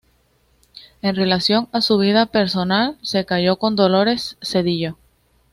En 1.03 1.15
relación 1.15 1.69
a 1.73 1.81
su 1.81 1.99
vida 1.99 2.25
personal, 2.25 2.97
se 3.03 3.23
casó 3.23 3.57
con 3.59 3.75
Dolores 3.75 4.35
Cedillo. 4.41 4.97